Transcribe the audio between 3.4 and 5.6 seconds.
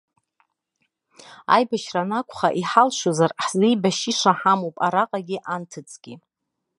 ҳзеибашьыша ҳамоуп араҟагьы